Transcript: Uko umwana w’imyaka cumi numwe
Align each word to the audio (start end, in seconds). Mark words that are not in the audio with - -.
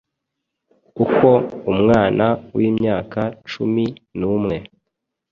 Uko 1.03 1.29
umwana 1.71 2.25
w’imyaka 2.55 3.21
cumi 3.49 3.85
numwe 4.19 4.57